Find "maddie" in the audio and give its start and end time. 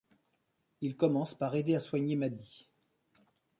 2.15-2.67